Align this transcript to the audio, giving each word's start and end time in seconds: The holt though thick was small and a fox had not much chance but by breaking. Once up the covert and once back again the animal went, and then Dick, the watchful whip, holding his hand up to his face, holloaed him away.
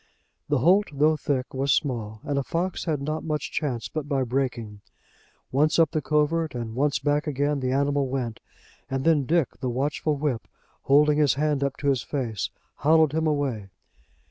The 0.49 0.57
holt 0.57 0.87
though 0.93 1.15
thick 1.15 1.53
was 1.53 1.71
small 1.71 2.21
and 2.23 2.39
a 2.39 2.43
fox 2.43 2.85
had 2.85 3.03
not 3.03 3.23
much 3.23 3.51
chance 3.51 3.87
but 3.87 4.09
by 4.09 4.23
breaking. 4.23 4.81
Once 5.51 5.77
up 5.77 5.91
the 5.91 6.01
covert 6.01 6.55
and 6.55 6.73
once 6.73 6.97
back 6.97 7.27
again 7.27 7.59
the 7.59 7.71
animal 7.71 8.07
went, 8.07 8.39
and 8.89 9.03
then 9.05 9.27
Dick, 9.27 9.59
the 9.59 9.69
watchful 9.69 10.15
whip, 10.17 10.47
holding 10.85 11.19
his 11.19 11.35
hand 11.35 11.63
up 11.63 11.77
to 11.77 11.89
his 11.89 12.01
face, 12.01 12.49
holloaed 12.77 13.11
him 13.13 13.27
away. 13.27 13.69